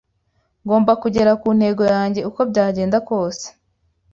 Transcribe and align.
Ngomba 0.63 0.91
kugera 1.01 1.31
ku 1.41 1.47
ntego 1.57 1.83
yanjye 1.93 2.19
uko 2.29 2.41
byagenda 2.51 2.97
kose 3.09 3.45